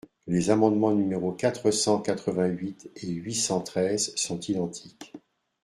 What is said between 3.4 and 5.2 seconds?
treize sont identiques.